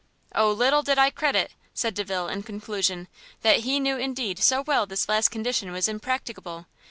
[0.33, 3.07] "O little did I credit," said Delvile in conclusion,
[3.43, 6.65] "that he knew indeed so well this last condition was impracticable!